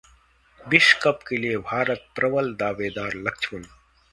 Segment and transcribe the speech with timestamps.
[0.61, 3.63] विश्व कप के लिए भारत प्रबल दावेदार: लक्ष्मण